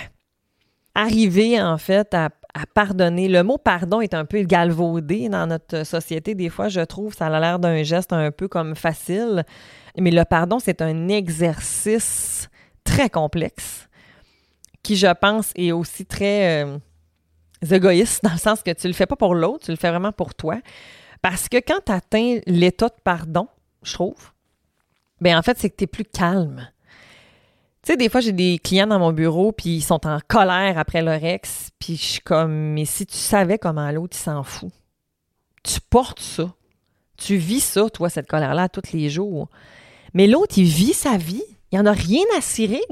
Arriver, 0.95 1.61
en 1.61 1.79
fait, 1.79 2.13
à, 2.15 2.31
pardonner. 2.75 3.29
Le 3.29 3.43
mot 3.43 3.59
pardon 3.59 4.01
est 4.01 4.13
un 4.13 4.25
peu 4.25 4.43
galvaudé 4.43 5.29
dans 5.29 5.47
notre 5.47 5.85
société. 5.85 6.35
Des 6.35 6.49
fois, 6.49 6.69
je 6.69 6.81
trouve, 6.81 7.15
ça 7.15 7.27
a 7.27 7.41
l'air 7.41 7.59
d'un 7.59 7.83
geste 7.83 8.13
un 8.13 8.31
peu 8.33 8.49
comme 8.49 8.75
facile. 8.75 9.45
Mais 9.97 10.11
le 10.11 10.25
pardon, 10.25 10.59
c'est 10.59 10.83
un 10.83 11.09
exercice 11.09 12.49
très 12.85 13.09
complexe 13.09 13.89
qui, 14.83 14.97
je 14.97 15.13
pense, 15.13 15.53
est 15.55 15.73
aussi 15.73 16.07
très 16.07 16.65
euh, 16.65 16.79
égoïste 17.71 18.25
dans 18.25 18.33
le 18.33 18.39
sens 18.39 18.63
que 18.63 18.73
tu 18.73 18.87
le 18.87 18.95
fais 18.95 19.07
pas 19.07 19.17
pour 19.17 19.35
l'autre, 19.35 19.67
tu 19.67 19.71
le 19.71 19.77
fais 19.77 19.91
vraiment 19.91 20.13
pour 20.13 20.35
toi. 20.35 20.59
Parce 21.23 21.49
que 21.49 21.59
quand 21.59 21.81
tu 21.85 21.93
atteins 21.93 22.41
l'état 22.47 22.89
de 22.89 22.95
pardon, 23.05 23.47
je 23.83 23.93
trouve, 23.93 24.33
ben 25.21 25.37
en 25.37 25.43
fait, 25.43 25.59
c'est 25.59 25.71
que 25.71 25.77
tu 25.77 25.85
es 25.85 25.87
plus 25.87 26.05
calme. 26.05 26.69
Tu 27.83 27.93
sais, 27.93 27.97
des 27.97 28.09
fois, 28.09 28.21
j'ai 28.21 28.33
des 28.33 28.59
clients 28.59 28.87
dans 28.87 28.99
mon 28.99 29.13
bureau, 29.13 29.53
puis 29.53 29.77
ils 29.77 29.83
sont 29.83 30.07
en 30.07 30.19
colère 30.29 30.79
après 30.79 31.01
leur 31.03 31.25
ex, 31.25 31.71
puis 31.79 31.97
je 31.97 32.03
suis 32.03 32.21
comme, 32.21 32.53
mais 32.73 32.85
si 32.85 33.07
tu 33.07 33.17
savais 33.17 33.59
comment 33.59 33.91
l'autre, 33.91 34.17
il 34.19 34.23
s'en 34.23 34.43
fout. 34.43 34.71
Tu 35.63 35.81
portes 35.81 36.21
ça. 36.21 36.53
Tu 37.17 37.37
vis 37.37 37.61
ça, 37.61 37.89
toi, 37.91 38.09
cette 38.09 38.29
colère-là, 38.29 38.69
tous 38.69 38.93
les 38.93 39.09
jours. 39.09 39.49
Mais 40.15 40.27
l'autre, 40.27 40.55
il 40.59 40.65
vit 40.65 40.93
sa 40.93 41.17
vie. 41.17 41.43
Il 41.73 41.79
en 41.79 41.87
a 41.87 41.93
rien 41.93 42.25
à 42.37 42.41
cirer. 42.41 42.83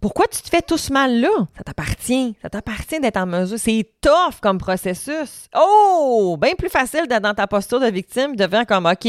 Pourquoi 0.00 0.26
tu 0.28 0.40
te 0.42 0.48
fais 0.48 0.62
tout 0.62 0.78
ce 0.78 0.92
mal-là? 0.92 1.28
Ça 1.56 1.64
t'appartient. 1.64 2.34
Ça 2.42 2.50
t'appartient 2.50 3.00
d'être 3.00 3.16
en 3.16 3.26
mesure. 3.26 3.58
C'est 3.58 3.86
tough 4.00 4.40
comme 4.40 4.58
processus. 4.58 5.48
Oh! 5.56 6.36
Bien 6.40 6.54
plus 6.54 6.70
facile 6.70 7.06
d'être 7.06 7.22
dans 7.22 7.34
ta 7.34 7.46
posture 7.46 7.80
de 7.80 7.86
victime 7.86 8.34
de 8.34 8.46
faire 8.46 8.66
comme 8.66 8.86
OK. 8.86 9.06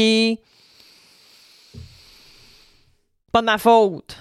Pas 3.32 3.40
de 3.40 3.46
ma 3.46 3.56
faute. 3.56 4.18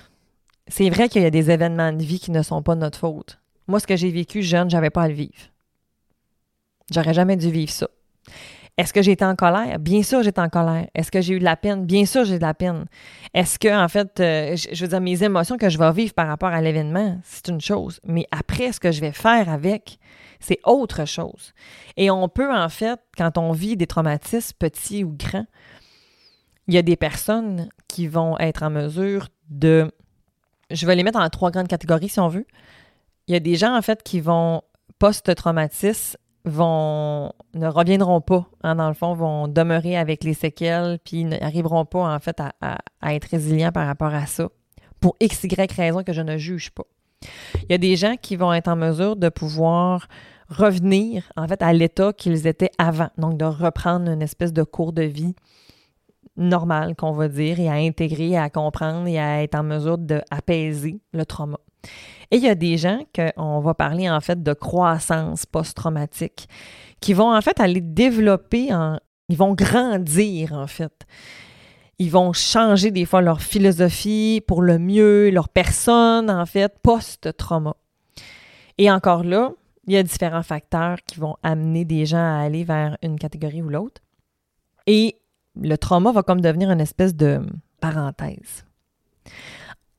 C'est 0.70 0.89
vrai 0.89 1.10
qu'il 1.10 1.22
y 1.22 1.25
a 1.25 1.30
des 1.30 1.51
événements 1.51 1.91
de 1.91 2.01
vie 2.01 2.20
qui 2.20 2.32
ne 2.32 2.41
sont 2.41 2.63
pas 2.63 2.75
de 2.75 2.80
notre 2.80 2.98
faute. 2.98 3.39
Moi, 3.68 3.82
ce 3.82 3.88
que 3.88 3.98
j'ai 3.98 4.10
vécu 4.10 4.41
jeune, 4.41 4.70
j'avais 4.70 4.89
pas 4.89 5.03
à 5.03 5.08
le 5.10 5.13
vivre. 5.13 5.51
J'aurais 6.89 7.13
jamais 7.13 7.36
dû 7.36 7.51
vivre 7.51 7.72
ça. 7.72 7.89
Est-ce 8.77 8.94
que 8.94 9.01
j'ai 9.01 9.12
été 9.12 9.25
en 9.25 9.36
colère? 9.36 9.80
Bien 9.80 10.01
sûr, 10.01 10.24
j'étais 10.24 10.39
en 10.39 10.48
colère. 10.48 10.88
Est-ce 10.96 11.12
que 11.12 11.20
j'ai 11.20 11.34
eu 11.34 11.39
de 11.39 11.44
la 11.44 11.58
peine? 11.58 11.86
Bien 11.86 12.06
sûr, 12.06 12.24
j'ai 12.24 12.38
de 12.38 12.41
la 12.41 12.53
peine. 12.53 12.86
Est-ce 13.34 13.60
que, 13.60 13.68
en 13.68 13.89
fait, 13.89 14.18
euh, 14.22 14.56
je 14.56 14.82
veux 14.82 14.88
dire, 14.88 15.01
mes 15.01 15.22
émotions 15.24 15.58
que 15.58 15.70
je 15.70 15.77
vais 15.77 15.91
vivre 15.91 16.13
par 16.13 16.27
rapport 16.27 16.50
à 16.50 16.62
l'événement, 16.62 17.20
c'est 17.25 17.50
une 17.50 17.60
chose. 17.60 18.00
Mais 18.06 18.25
après, 18.32 18.72
ce 18.72 18.80
que 18.80 18.94
je 18.94 19.01
vais 19.01 19.12
faire 19.12 19.50
avec, 19.50 20.00
c'est 20.39 20.60
autre 20.63 21.06
chose. 21.06 21.53
Et 21.98 22.10
on 22.10 22.30
peut, 22.30 22.51
en 22.51 22.70
fait, 22.70 23.00
quand 23.18 23.38
on 23.38 23.51
vit 23.51 23.75
des 23.75 23.88
traumatismes 23.88 24.56
petits 24.58 25.03
ou 25.03 25.15
grands, 25.18 25.48
il 26.68 26.75
y 26.75 26.77
a 26.77 26.82
des 26.82 26.96
personnes 26.96 27.68
qui 27.91 28.07
vont 28.07 28.38
être 28.39 28.63
en 28.63 28.69
mesure 28.69 29.27
de. 29.50 29.91
Je 30.69 30.86
vais 30.86 30.95
les 30.95 31.03
mettre 31.03 31.19
en 31.19 31.29
trois 31.29 31.51
grandes 31.51 31.67
catégories 31.67 32.07
si 32.07 32.19
on 32.21 32.29
veut. 32.29 32.48
Il 33.27 33.33
y 33.33 33.36
a 33.36 33.41
des 33.41 33.55
gens, 33.55 33.77
en 33.77 33.81
fait, 33.81 34.01
qui 34.01 34.21
vont 34.21 34.62
post-traumatisme 34.98 36.17
vont 36.43 37.33
ne 37.53 37.67
reviendront 37.67 38.21
pas, 38.21 38.48
hein, 38.63 38.75
dans 38.75 38.88
le 38.88 38.95
fond, 38.95 39.13
vont 39.13 39.48
demeurer 39.48 39.95
avec 39.95 40.24
les 40.24 40.33
séquelles, 40.33 40.98
puis 41.03 41.25
n'arriveront 41.25 41.86
pas, 41.86 42.15
en 42.15 42.19
fait, 42.19 42.39
à, 42.39 43.13
être 43.13 43.25
résilients 43.25 43.71
par 43.71 43.86
rapport 43.86 44.13
à 44.13 44.25
ça, 44.25 44.50
pour 45.00 45.15
x, 45.19 45.43
y 45.43 45.74
raison 45.75 46.03
que 46.03 46.13
je 46.13 46.21
ne 46.21 46.38
juge 46.38 46.71
pas. 46.71 46.86
Il 47.55 47.71
y 47.71 47.75
a 47.75 47.77
des 47.77 47.95
gens 47.95 48.15
qui 48.19 48.38
vont 48.38 48.53
être 48.53 48.69
en 48.69 48.75
mesure 48.75 49.15
de 49.15 49.29
pouvoir 49.29 50.07
revenir, 50.50 51.31
en 51.36 51.48
fait, 51.48 51.62
à 51.62 51.74
l'état 51.74 52.13
qu'ils 52.13 52.48
étaient 52.48 52.71
avant, 52.79 53.10
donc 53.17 53.38
de 53.38 53.45
reprendre 53.45 54.10
une 54.10 54.24
espèce 54.24 54.53
de 54.53 54.63
cours 54.63 54.93
de 54.93 55.03
vie 55.03 55.36
normal, 56.38 56.95
qu'on 56.95 57.11
va 57.11 57.27
dire, 57.27 57.59
et 57.59 57.69
à 57.69 57.73
intégrer, 57.73 58.38
à 58.38 58.50
comprendre 58.50 59.07
et 59.07 59.19
à 59.19 59.43
être 59.43 59.55
en 59.55 59.63
mesure 59.63 59.97
d'apaiser 59.97 61.00
le 61.13 61.25
trauma. 61.25 61.59
Et 62.31 62.38
il 62.38 62.43
y 62.43 62.50
a 62.50 62.55
des 62.55 62.77
gens 62.77 63.00
qu'on 63.15 63.59
va 63.59 63.73
parler 63.73 64.09
en 64.09 64.21
fait 64.21 64.41
de 64.41 64.53
croissance 64.53 65.45
post-traumatique, 65.45 66.47
qui 67.00 67.13
vont 67.13 67.35
en 67.35 67.41
fait 67.41 67.59
aller 67.59 67.81
développer, 67.81 68.73
en, 68.73 69.00
ils 69.29 69.38
vont 69.38 69.53
grandir 69.53 70.53
en 70.53 70.67
fait. 70.67 71.05
Ils 72.00 72.09
vont 72.09 72.33
changer 72.33 72.89
des 72.89 73.05
fois 73.05 73.21
leur 73.21 73.41
philosophie 73.41 74.41
pour 74.47 74.61
le 74.61 74.79
mieux, 74.79 75.29
leur 75.29 75.50
personne 75.50 76.31
en 76.31 76.45
fait 76.45 76.73
post-trauma. 76.81 77.75
Et 78.77 78.89
encore 78.89 79.23
là, 79.23 79.51
il 79.88 79.93
y 79.93 79.97
a 79.97 80.03
différents 80.03 80.43
facteurs 80.43 80.97
qui 81.05 81.19
vont 81.19 81.35
amener 81.43 81.85
des 81.85 82.05
gens 82.05 82.17
à 82.17 82.43
aller 82.43 82.63
vers 82.63 82.97
une 83.03 83.19
catégorie 83.19 83.61
ou 83.61 83.69
l'autre. 83.69 84.01
Et 84.88 85.21
le 85.60 85.75
trauma 85.77 86.12
va 86.12 86.24
comme 86.24 86.41
devenir 86.41 86.72
une 86.72 86.81
espèce 86.81 87.15
de 87.15 87.41
parenthèse 87.79 88.65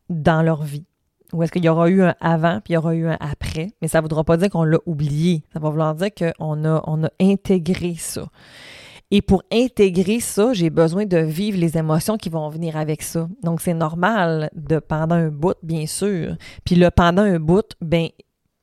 dans 0.09 0.43
leur 0.43 0.63
vie. 0.63 0.87
Ou 1.33 1.43
est-ce 1.43 1.53
qu'il 1.53 1.65
y 1.65 1.69
aura 1.69 1.89
eu 1.89 2.03
un 2.03 2.15
avant 2.21 2.61
puis 2.61 2.73
il 2.73 2.75
y 2.75 2.77
aura 2.77 2.95
eu 2.95 3.07
un 3.07 3.17
après, 3.21 3.73
mais 3.81 3.89
ça 3.89 3.99
ne 3.99 4.03
voudra 4.03 4.23
pas 4.23 4.37
dire 4.37 4.51
qu'on 4.51 4.65
l'a 4.65 4.79
oublié. 4.85 5.45
Ça 5.53 5.61
va 5.61 5.71
vouloir 5.71 5.95
dire 5.95 6.11
qu'on 6.15 6.65
a, 6.65 6.83
on 6.87 7.05
a 7.05 7.11
intégré 7.21 7.95
ça. 7.97 8.29
Et 9.11 9.21
pour 9.21 9.43
intégrer 9.53 10.21
ça, 10.21 10.55
j'ai 10.55 10.71
besoin 10.71 11.05
de 11.05 11.19
vivre 11.19 11.59
les 11.59 11.77
émotions 11.77 12.17
qui 12.17 12.31
vont 12.31 12.49
venir 12.49 12.79
avec 12.79 13.03
ça. 13.03 13.29
Donc, 13.43 13.61
c'est 13.61 13.75
normal 13.75 14.49
de 14.55 14.79
pendant 14.79 15.17
un 15.17 15.29
bout, 15.29 15.57
bien 15.63 15.87
sûr. 15.87 16.35
Puis 16.65 16.77
le 16.77 16.91
pendant 16.91 17.21
un 17.21 17.39
bout, 17.39 17.77
ben 17.83 18.09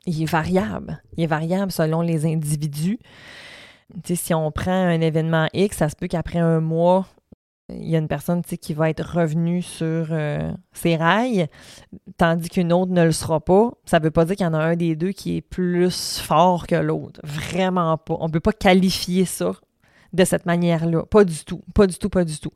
il 0.07 0.23
est 0.23 0.25
variable. 0.25 1.03
Il 1.15 1.23
est 1.23 1.27
variable 1.27 1.71
selon 1.71 2.01
les 2.01 2.25
individus. 2.25 2.97
Si 4.03 4.33
on 4.33 4.51
prend 4.51 4.71
un 4.71 5.01
événement 5.01 5.47
X, 5.53 5.77
ça 5.77 5.89
se 5.89 5.95
peut 5.95 6.07
qu'après 6.07 6.39
un 6.39 6.59
mois, 6.59 7.07
il 7.69 7.87
y 7.87 7.95
a 7.95 7.99
une 7.99 8.07
personne 8.07 8.41
qui 8.43 8.73
va 8.73 8.89
être 8.89 9.03
revenue 9.03 9.61
sur 9.61 10.07
euh, 10.11 10.51
ses 10.73 10.95
rails, 10.95 11.47
tandis 12.17 12.49
qu'une 12.49 12.73
autre 12.73 12.91
ne 12.91 13.03
le 13.03 13.11
sera 13.11 13.39
pas. 13.39 13.71
Ça 13.85 13.99
ne 13.99 14.05
veut 14.05 14.11
pas 14.11 14.25
dire 14.25 14.35
qu'il 14.35 14.45
y 14.45 14.49
en 14.49 14.53
a 14.53 14.59
un 14.59 14.75
des 14.75 14.95
deux 14.95 15.11
qui 15.11 15.37
est 15.37 15.41
plus 15.41 16.19
fort 16.19 16.67
que 16.67 16.75
l'autre. 16.75 17.19
Vraiment 17.23 17.97
pas. 17.97 18.17
On 18.19 18.27
ne 18.27 18.31
peut 18.31 18.39
pas 18.39 18.53
qualifier 18.53 19.25
ça 19.25 19.51
de 20.13 20.25
cette 20.25 20.45
manière-là. 20.45 21.03
Pas 21.03 21.23
du 21.23 21.43
tout. 21.45 21.61
Pas 21.75 21.85
du 21.85 21.97
tout, 21.97 22.09
pas 22.09 22.23
du 22.23 22.39
tout. 22.39 22.51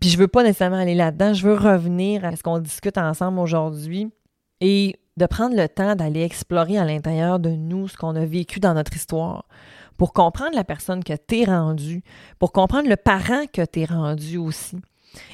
Puis 0.00 0.10
je 0.10 0.18
veux 0.18 0.28
pas 0.28 0.44
nécessairement 0.44 0.78
aller 0.78 0.94
là-dedans. 0.94 1.34
Je 1.34 1.46
veux 1.46 1.54
revenir 1.54 2.24
à 2.24 2.36
ce 2.36 2.42
qu'on 2.42 2.58
discute 2.58 2.98
ensemble 2.98 3.40
aujourd'hui 3.40 4.08
et 4.60 4.96
de 5.18 5.26
prendre 5.26 5.56
le 5.56 5.68
temps 5.68 5.94
d'aller 5.94 6.22
explorer 6.22 6.78
à 6.78 6.84
l'intérieur 6.84 7.38
de 7.38 7.50
nous 7.50 7.88
ce 7.88 7.96
qu'on 7.96 8.16
a 8.16 8.24
vécu 8.24 8.60
dans 8.60 8.74
notre 8.74 8.94
histoire 8.96 9.44
pour 9.98 10.12
comprendre 10.12 10.54
la 10.54 10.64
personne 10.64 11.02
que 11.04 11.12
tu 11.12 11.40
es 11.40 11.44
rendue, 11.44 12.02
pour 12.38 12.52
comprendre 12.52 12.88
le 12.88 12.96
parent 12.96 13.44
que 13.52 13.64
tu 13.64 13.80
es 13.80 13.84
rendu 13.84 14.38
aussi. 14.38 14.78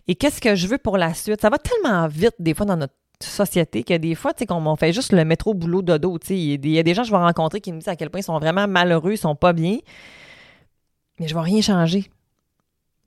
Et 0.08 0.14
qu'est-ce 0.14 0.40
que 0.40 0.54
je 0.54 0.66
veux 0.66 0.78
pour 0.78 0.96
la 0.96 1.14
suite? 1.14 1.40
Ça 1.40 1.50
va 1.50 1.58
tellement 1.58 2.08
vite 2.08 2.34
des 2.38 2.54
fois 2.54 2.64
dans 2.64 2.76
notre 2.76 2.94
société 3.20 3.84
que 3.84 3.96
des 3.96 4.14
fois, 4.14 4.32
tu 4.32 4.40
sais, 4.40 4.46
qu'on 4.46 4.76
fait 4.76 4.92
juste 4.92 5.12
le 5.12 5.24
métro 5.24 5.54
boulot 5.54 5.82
dodo, 5.82 6.18
tu 6.18 6.28
sais, 6.28 6.38
il 6.38 6.66
y 6.66 6.78
a 6.78 6.82
des 6.82 6.94
gens 6.94 7.02
que 7.02 7.08
je 7.08 7.12
vais 7.12 7.18
rencontrer 7.18 7.60
qui 7.60 7.72
me 7.72 7.78
disent 7.78 7.88
à 7.88 7.96
quel 7.96 8.10
point 8.10 8.20
ils 8.20 8.24
sont 8.24 8.38
vraiment 8.38 8.66
malheureux, 8.66 9.12
ils 9.12 9.18
sont 9.18 9.36
pas 9.36 9.52
bien, 9.52 9.78
mais 11.20 11.28
je 11.28 11.34
vais 11.34 11.40
rien 11.40 11.60
changer. 11.60 12.10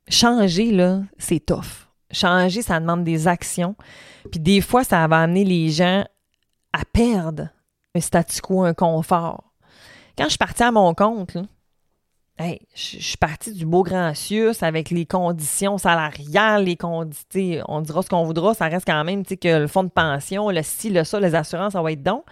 Changer, 0.09 0.71
là, 0.71 1.01
c'est 1.17 1.45
tough. 1.45 1.87
Changer, 2.11 2.61
ça 2.61 2.79
demande 2.79 3.03
des 3.03 3.27
actions. 3.27 3.75
Puis 4.31 4.39
des 4.39 4.61
fois, 4.61 4.83
ça 4.83 5.05
va 5.07 5.19
amener 5.19 5.43
les 5.43 5.69
gens 5.69 6.05
à 6.77 6.85
perdre 6.85 7.49
un 7.95 7.99
statu 7.99 8.41
quo, 8.41 8.63
un 8.63 8.73
confort. 8.73 9.43
Quand 10.17 10.25
je 10.25 10.29
suis 10.29 10.37
partie 10.37 10.63
à 10.63 10.71
mon 10.71 10.93
compte, 10.93 11.35
là, 11.35 11.43
je, 12.39 12.99
suis 12.99 13.17
partie 13.17 13.53
du 13.53 13.65
beau 13.65 13.83
grand 13.83 14.13
Sius 14.13 14.61
avec 14.61 14.89
les 14.91 15.05
conditions 15.05 15.77
salariales, 15.77 16.65
les 16.65 16.75
conditions, 16.75 17.63
on 17.67 17.81
dira 17.81 18.01
ce 18.03 18.09
qu'on 18.09 18.23
voudra, 18.23 18.53
ça 18.53 18.67
reste 18.67 18.85
quand 18.85 19.03
même 19.03 19.25
que 19.25 19.59
le 19.59 19.67
fonds 19.67 19.83
de 19.83 19.89
pension, 19.89 20.49
le 20.49 20.61
ci, 20.63 20.89
le 20.89 21.03
ça, 21.03 21.19
les 21.19 21.35
assurances, 21.35 21.73
ça 21.73 21.81
va 21.81 21.91
être 21.91 22.03
donc. 22.03 22.23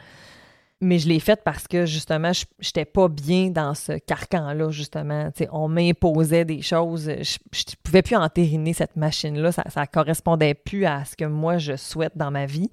Mais 0.81 0.99
je 0.99 1.07
l'ai 1.07 1.21
faite 1.21 1.41
parce 1.43 1.67
que 1.67 1.85
justement, 1.85 2.33
je 2.33 2.45
n'étais 2.59 2.85
pas 2.85 3.07
bien 3.07 3.49
dans 3.49 3.73
ce 3.73 3.93
carcan-là, 3.93 4.69
justement. 4.71 5.29
on 5.51 5.69
m'imposait 5.69 6.43
des 6.43 6.61
choses. 6.61 7.09
Je 7.21 7.37
ne 7.41 7.75
pouvais 7.81 8.01
plus 8.01 8.17
entériner 8.17 8.73
cette 8.73 8.97
machine-là. 8.97 9.53
Ça 9.53 9.63
ne 9.63 9.85
correspondait 9.85 10.53
plus 10.53 10.85
à 10.85 11.05
ce 11.05 11.15
que 11.15 11.23
moi, 11.23 11.57
je 11.57 11.77
souhaite 11.77 12.17
dans 12.17 12.29
ma 12.29 12.45
vie. 12.45 12.69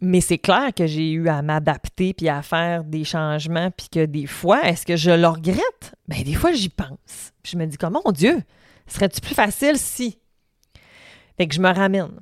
Mais 0.00 0.20
c'est 0.20 0.38
clair 0.38 0.72
que 0.74 0.86
j'ai 0.86 1.12
eu 1.12 1.28
à 1.28 1.42
m'adapter 1.42 2.14
puis 2.14 2.28
à 2.28 2.42
faire 2.42 2.84
des 2.84 3.04
changements, 3.04 3.70
puis 3.70 3.88
que 3.88 4.04
des 4.04 4.26
fois, 4.26 4.62
est-ce 4.64 4.84
que 4.84 4.96
je 4.96 5.10
le 5.10 5.26
regrette? 5.26 5.94
Bien, 6.08 6.22
des 6.22 6.34
fois, 6.34 6.52
j'y 6.52 6.68
pense. 6.68 7.32
je 7.44 7.56
me 7.56 7.66
dis, 7.66 7.76
comment, 7.76 8.02
mon 8.04 8.12
Dieu, 8.12 8.42
serait-tu 8.86 9.20
plus 9.20 9.34
facile 9.34 9.78
si? 9.78 10.18
Fait 11.36 11.46
que 11.46 11.54
je 11.54 11.60
me 11.60 11.72
ramène. 11.72 12.20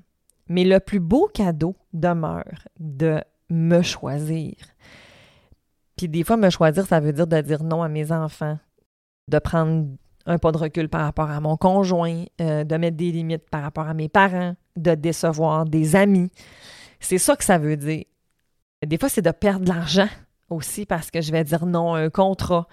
Mais 0.49 0.65
le 0.65 0.81
plus 0.81 1.01
beau 1.01 1.31
cadeau 1.33 1.77
demeure 1.93 2.67
de 2.79 3.23
me 3.51 3.83
choisir. 3.83 4.55
Puis 5.97 6.09
des 6.09 6.25
fois, 6.25 6.37
me 6.37 6.51
choisir, 6.51 6.87
ça 6.87 7.01
veut 7.01 7.13
dire 7.13 7.27
de 7.27 7.41
dire 7.41 7.63
non 7.63 7.83
à 7.83 7.89
mes 7.89 8.13
enfants, 8.13 8.59
de 9.29 9.39
prendre 9.39 9.87
un 10.27 10.39
pas 10.39 10.53
de 10.53 10.59
recul 10.59 10.89
par 10.89 11.03
rapport 11.03 11.31
à 11.31 11.41
mon 11.41 11.57
conjoint, 11.57 12.25
euh, 12.41 12.65
de 12.65 12.77
mettre 12.77 12.97
des 12.97 13.13
limites 13.13 13.49
par 13.51 13.63
rapport 13.63 13.89
à 13.89 13.95
mes 13.95 14.09
parents, 14.09 14.55
de 14.77 14.95
décevoir 14.95 15.65
des 15.65 15.97
amis. 15.97 16.31
C'est 17.03 17.19
ça 17.19 17.37
que 17.37 17.45
ça 17.45 17.59
veut 17.59 17.77
dire. 17.77 18.05
Des 18.87 18.97
fois, 18.97 19.09
c'est 19.09 19.23
de 19.23 19.31
perdre 19.31 19.65
de 19.65 19.69
l'argent 19.69 20.09
aussi 20.49 20.87
parce 20.87 21.11
que 21.11 21.21
je 21.21 21.33
vais 21.33 21.45
dire 21.45 21.67
non 21.67 21.95
à 21.95 22.01
un 22.01 22.11
contrat, 22.11 22.67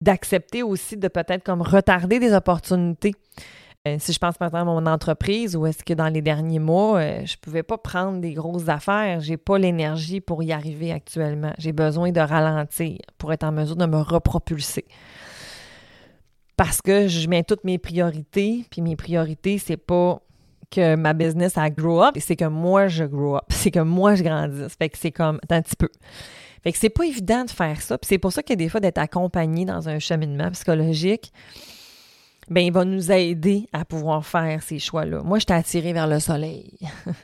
d'accepter 0.00 0.62
aussi 0.62 0.96
de 0.96 1.08
peut-être 1.08 1.44
comme 1.44 1.62
retarder 1.62 2.18
des 2.18 2.32
opportunités. 2.32 3.14
Euh, 3.86 3.96
si 3.98 4.12
je 4.12 4.18
pense 4.18 4.36
par 4.36 4.48
exemple 4.48 4.68
à 4.70 4.72
mon 4.72 4.86
entreprise, 4.86 5.56
ou 5.56 5.64
est-ce 5.66 5.84
que 5.84 5.94
dans 5.94 6.08
les 6.08 6.20
derniers 6.20 6.58
mois, 6.58 6.98
euh, 6.98 7.22
je 7.24 7.34
ne 7.34 7.40
pouvais 7.40 7.62
pas 7.62 7.78
prendre 7.78 8.20
des 8.20 8.34
grosses 8.34 8.68
affaires, 8.68 9.20
j'ai 9.20 9.36
pas 9.36 9.58
l'énergie 9.58 10.20
pour 10.20 10.42
y 10.42 10.52
arriver 10.52 10.92
actuellement. 10.92 11.52
J'ai 11.58 11.72
besoin 11.72 12.10
de 12.10 12.20
ralentir 12.20 12.98
pour 13.18 13.32
être 13.32 13.44
en 13.44 13.52
mesure 13.52 13.76
de 13.76 13.86
me 13.86 13.98
repropulser. 13.98 14.84
Parce 16.56 16.82
que 16.82 17.06
je 17.06 17.28
mets 17.28 17.44
toutes 17.44 17.64
mes 17.64 17.78
priorités, 17.78 18.66
puis 18.70 18.80
mes 18.80 18.96
priorités, 18.96 19.58
c'est 19.58 19.76
pas 19.76 20.20
que 20.70 20.96
ma 20.96 21.12
business 21.12 21.56
a 21.56 21.70
grow 21.70 22.02
up, 22.02 22.16
c'est 22.18 22.36
que 22.36 22.46
moi 22.46 22.88
je 22.88 23.04
grow 23.04 23.36
up, 23.36 23.44
c'est 23.50 23.70
que 23.70 23.80
moi 23.80 24.14
je 24.14 24.22
grandisse. 24.22 24.74
Fait 24.78 24.88
que 24.88 24.98
c'est 24.98 25.12
comme 25.12 25.40
un 25.48 25.62
petit 25.62 25.76
peu. 25.76 25.88
Fait 26.62 26.72
que 26.72 26.78
c'est 26.78 26.90
pas 26.90 27.04
évident 27.04 27.44
de 27.44 27.50
faire 27.50 27.80
ça, 27.80 27.96
puis 27.98 28.08
c'est 28.08 28.18
pour 28.18 28.32
ça 28.32 28.42
a 28.48 28.54
des 28.54 28.68
fois 28.68 28.80
d'être 28.80 28.98
accompagné 28.98 29.64
dans 29.64 29.88
un 29.88 29.98
cheminement 29.98 30.50
psychologique 30.50 31.32
ben 32.48 32.60
il 32.60 32.72
va 32.72 32.84
nous 32.84 33.10
aider 33.10 33.68
à 33.72 33.84
pouvoir 33.84 34.24
faire 34.24 34.62
ces 34.62 34.78
choix-là. 34.78 35.22
Moi, 35.22 35.38
je 35.38 35.46
t'ai 35.46 35.54
attiré 35.54 35.92
vers 35.92 36.06
le 36.06 36.20
soleil. 36.20 36.78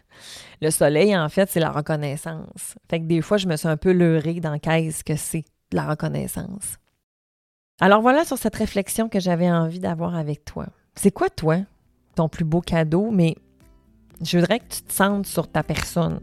le 0.61 0.70
soleil, 0.70 1.16
en 1.16 1.28
fait, 1.28 1.49
c'est 1.49 1.61
la 1.61 1.70
reconnaissance. 1.70 2.75
Fait 2.90 3.00
que 3.00 3.04
des 3.04 3.22
fois, 3.22 3.37
je 3.37 3.46
me 3.46 3.56
suis 3.56 3.68
un 3.68 3.76
peu 3.76 3.92
leurrée 3.92 4.40
dans 4.40 4.58
qu'est-ce 4.58 5.04
que 5.04 5.16
c'est 5.16 5.44
la 5.72 5.88
reconnaissance. 5.88 6.76
Alors 7.80 8.02
voilà 8.02 8.25
sur 8.25 8.38
cette 8.38 8.54
réflexion 8.56 9.08
que 9.08 9.20
j'avais 9.20 9.50
envie 9.50 9.80
d'avoir 9.80 10.14
avec 10.14 10.44
toi. 10.44 10.66
C'est 10.94 11.11
quoi, 11.11 11.30
toi, 11.30 11.58
ton 12.14 12.28
plus 12.28 12.45
beau 12.45 12.61
cadeau, 12.61 13.11
mais 13.11 13.37
je 14.23 14.38
voudrais 14.38 14.61
que 14.61 14.69
tu 14.69 14.83
te 14.83 14.92
sentes 14.92 15.26
sur 15.26 15.49
ta 15.49 15.62
personne. 15.62 16.21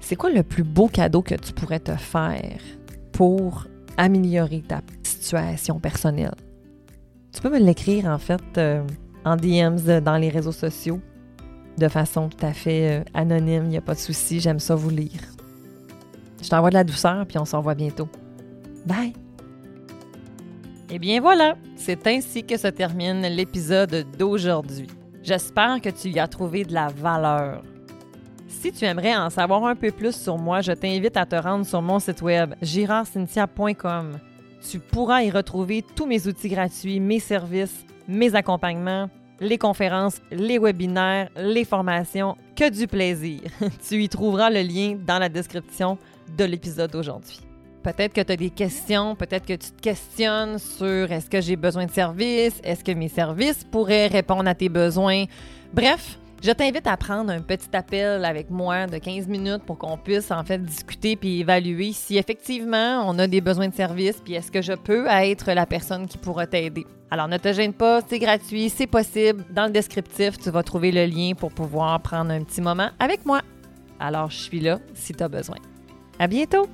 C'est 0.00 0.16
quoi 0.16 0.30
le 0.30 0.42
plus 0.42 0.64
beau 0.64 0.88
cadeau 0.88 1.22
que 1.22 1.34
tu 1.34 1.52
pourrais 1.52 1.80
te 1.80 1.94
faire 1.94 2.60
pour 3.12 3.66
améliorer 3.96 4.62
ta 4.66 4.80
situation 5.02 5.78
personnelle? 5.78 6.34
Tu 7.32 7.40
peux 7.40 7.50
me 7.50 7.58
l'écrire 7.58 8.06
en 8.06 8.18
fait 8.18 8.42
euh, 8.58 8.82
en 9.24 9.36
DMs 9.36 10.00
dans 10.00 10.16
les 10.16 10.30
réseaux 10.30 10.52
sociaux 10.52 11.00
de 11.78 11.88
façon 11.88 12.28
tout 12.28 12.44
à 12.44 12.52
fait 12.52 13.00
euh, 13.00 13.04
anonyme, 13.14 13.64
il 13.64 13.70
n'y 13.70 13.76
a 13.76 13.80
pas 13.80 13.94
de 13.94 13.98
souci, 13.98 14.40
j'aime 14.40 14.60
ça 14.60 14.74
vous 14.74 14.90
lire. 14.90 15.20
Je 16.42 16.48
t'envoie 16.48 16.70
de 16.70 16.74
la 16.74 16.84
douceur, 16.84 17.26
puis 17.26 17.38
on 17.38 17.44
se 17.44 17.56
revoit 17.56 17.74
bientôt. 17.74 18.08
Bye! 18.86 19.12
Eh 20.92 20.98
bien 20.98 21.20
voilà, 21.20 21.54
c'est 21.76 22.04
ainsi 22.08 22.42
que 22.42 22.56
se 22.56 22.66
termine 22.66 23.22
l'épisode 23.22 24.06
d'aujourd'hui. 24.18 24.88
J'espère 25.22 25.80
que 25.80 25.88
tu 25.88 26.08
y 26.08 26.18
as 26.18 26.26
trouvé 26.26 26.64
de 26.64 26.74
la 26.74 26.88
valeur. 26.88 27.62
Si 28.48 28.72
tu 28.72 28.84
aimerais 28.84 29.14
en 29.14 29.30
savoir 29.30 29.64
un 29.66 29.76
peu 29.76 29.92
plus 29.92 30.16
sur 30.16 30.36
moi, 30.36 30.62
je 30.62 30.72
t'invite 30.72 31.16
à 31.16 31.26
te 31.26 31.36
rendre 31.36 31.64
sur 31.64 31.80
mon 31.80 32.00
site 32.00 32.22
web 32.22 32.54
girardcynthia.com. 32.60 34.18
Tu 34.68 34.80
pourras 34.80 35.22
y 35.22 35.30
retrouver 35.30 35.84
tous 35.94 36.06
mes 36.06 36.26
outils 36.26 36.48
gratuits, 36.48 36.98
mes 36.98 37.20
services, 37.20 37.86
mes 38.08 38.34
accompagnements, 38.34 39.08
les 39.38 39.58
conférences, 39.58 40.20
les 40.32 40.58
webinaires, 40.58 41.30
les 41.36 41.64
formations, 41.64 42.36
que 42.56 42.68
du 42.68 42.88
plaisir. 42.88 43.42
tu 43.88 44.02
y 44.02 44.08
trouveras 44.08 44.50
le 44.50 44.62
lien 44.62 44.98
dans 45.00 45.20
la 45.20 45.28
description 45.28 45.98
de 46.36 46.44
l'épisode 46.44 46.90
d'aujourd'hui. 46.90 47.38
Peut-être 47.82 48.12
que 48.12 48.20
tu 48.20 48.32
as 48.32 48.36
des 48.36 48.50
questions, 48.50 49.14
peut-être 49.16 49.46
que 49.46 49.54
tu 49.54 49.70
te 49.70 49.80
questionnes 49.80 50.58
sur 50.58 51.10
est-ce 51.10 51.30
que 51.30 51.40
j'ai 51.40 51.56
besoin 51.56 51.86
de 51.86 51.90
services, 51.90 52.60
est-ce 52.62 52.84
que 52.84 52.92
mes 52.92 53.08
services 53.08 53.64
pourraient 53.64 54.08
répondre 54.08 54.48
à 54.48 54.54
tes 54.54 54.68
besoins. 54.68 55.24
Bref, 55.72 56.18
Je 56.42 56.52
t'invite 56.52 56.86
à 56.86 56.96
prendre 56.96 57.30
un 57.30 57.42
petit 57.42 57.68
appel 57.74 58.24
avec 58.24 58.48
moi 58.48 58.86
de 58.86 58.96
15 58.96 59.28
minutes 59.28 59.62
pour 59.66 59.76
qu'on 59.76 59.98
puisse 59.98 60.30
en 60.30 60.42
fait 60.42 60.56
discuter 60.64 61.14
puis 61.14 61.40
évaluer 61.40 61.92
si 61.92 62.16
effectivement 62.16 63.04
on 63.06 63.18
a 63.18 63.26
des 63.26 63.42
besoins 63.42 63.68
de 63.68 63.74
service 63.74 64.22
puis 64.24 64.34
est-ce 64.34 64.50
que 64.50 64.62
je 64.62 64.72
peux 64.72 65.06
être 65.06 65.52
la 65.52 65.66
personne 65.66 66.06
qui 66.06 66.16
pourra 66.16 66.46
t'aider. 66.46 66.86
Alors 67.10 67.28
ne 67.28 67.36
te 67.36 67.52
gêne 67.52 67.74
pas, 67.74 68.00
c'est 68.08 68.18
gratuit, 68.18 68.70
c'est 68.70 68.86
possible. 68.86 69.44
Dans 69.50 69.66
le 69.66 69.70
descriptif, 69.70 70.38
tu 70.38 70.48
vas 70.48 70.62
trouver 70.62 70.92
le 70.92 71.04
lien 71.04 71.32
pour 71.34 71.52
pouvoir 71.52 72.00
prendre 72.00 72.30
un 72.30 72.42
petit 72.42 72.62
moment 72.62 72.88
avec 72.98 73.26
moi. 73.26 73.42
Alors 73.98 74.30
je 74.30 74.38
suis 74.38 74.60
là 74.60 74.78
si 74.94 75.12
tu 75.12 75.22
as 75.22 75.28
besoin. 75.28 75.58
À 76.18 76.26
bientôt! 76.26 76.66